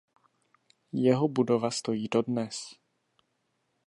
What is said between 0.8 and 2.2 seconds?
Jeho budova stojí